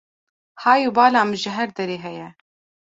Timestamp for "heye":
2.05-2.29